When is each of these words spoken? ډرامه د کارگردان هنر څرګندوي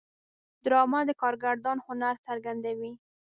ډرامه 0.63 0.99
د 1.07 1.11
کارگردان 1.21 1.77
هنر 1.85 2.15
څرګندوي 2.27 2.91